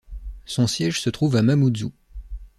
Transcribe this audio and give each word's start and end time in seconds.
Son 0.47 0.65
siège 0.65 0.99
se 0.99 1.11
trouve 1.11 1.35
à 1.35 1.43
Mamoudzou. 1.43 1.93